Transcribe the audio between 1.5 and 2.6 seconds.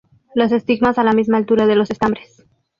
de los estambres.